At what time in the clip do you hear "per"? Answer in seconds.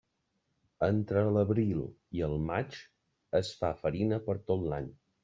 4.31-4.37